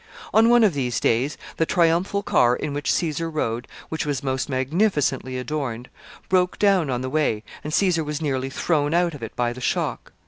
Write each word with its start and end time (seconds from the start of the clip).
On 0.33 0.49
one 0.49 0.63
of 0.63 0.73
these 0.73 0.99
days, 0.99 1.37
the 1.57 1.65
triumphal 1.67 2.23
car 2.23 2.55
in 2.55 2.73
which 2.73 2.91
Caesar 2.91 3.29
rode, 3.29 3.67
which 3.89 4.03
was 4.03 4.23
most 4.23 4.49
magnificently 4.49 5.37
adorned, 5.37 5.89
broke 6.27 6.57
down 6.57 6.89
on 6.89 7.01
the 7.01 7.07
way, 7.09 7.43
and 7.63 7.71
Caesar 7.71 8.03
was 8.03 8.19
nearly 8.19 8.49
thrown 8.49 8.95
out 8.95 9.13
of 9.13 9.21
it 9.21 9.35
by 9.35 9.53
the 9.53 9.61
shock. 9.61 10.11